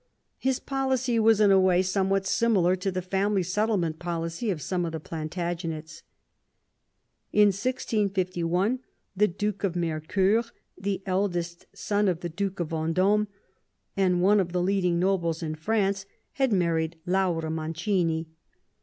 His 0.39 0.59
policy 0.59 1.19
was 1.19 1.39
in 1.39 1.51
a 1.51 1.59
way 1.59 1.83
somewhat 1.83 2.25
similar 2.25 2.75
to 2.75 2.89
the 2.89 3.03
family 3.03 3.43
settlement 3.43 3.99
policy 3.99 4.49
of 4.49 4.59
some 4.59 4.83
of 4.83 4.93
the 4.93 4.99
Plantagenets. 4.99 6.01
In 7.31 7.49
1651 7.49 8.79
the 9.15 9.27
Duke 9.27 9.63
of 9.63 9.75
Mercosur, 9.75 10.49
the 10.75 11.03
eldest 11.05 11.67
son 11.75 12.07
of 12.07 12.21
the 12.21 12.29
Duke 12.29 12.59
of 12.59 12.69
Venddme, 12.69 13.27
and 13.95 14.23
one 14.23 14.39
of 14.39 14.53
the 14.53 14.63
leading 14.63 14.97
nobles 14.99 15.43
in 15.43 15.53
France, 15.53 16.07
had 16.31 16.51
married 16.51 16.95
Laura 17.05 17.51
Mancini. 17.51 18.27